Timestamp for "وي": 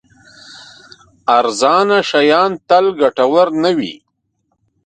3.77-3.93